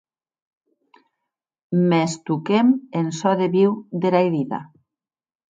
[1.91, 4.59] Mès toquem en çò de viu dera herida.